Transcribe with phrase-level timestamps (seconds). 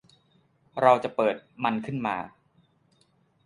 [0.81, 2.17] เราจะเปิดมันขึ้นมา